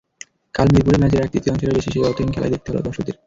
[0.55, 3.15] কাল মিরপুরে ম্যাচের এক-তৃতীয়াংশেরও বেশি সেই অর্থহীন খেলাই দেখতে হলো দর্শকদের।